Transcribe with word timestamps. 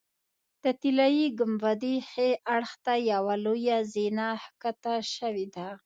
د 0.63 0.65
طلایي 0.81 1.27
ګنبدې 1.39 1.95
ښي 2.09 2.29
اړخ 2.55 2.71
ته 2.85 2.93
یوه 3.11 3.35
لویه 3.45 3.77
زینه 3.93 4.27
ښکته 4.43 4.95
شوې 5.15 5.45
ده. 5.55 5.67